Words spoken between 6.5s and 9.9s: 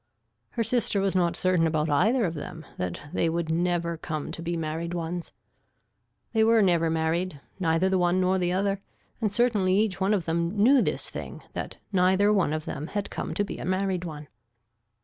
never married neither the one nor the other and certainly